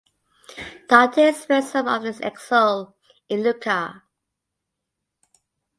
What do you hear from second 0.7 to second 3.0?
Dante spent some of his exile